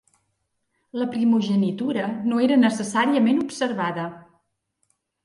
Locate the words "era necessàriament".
2.45-3.43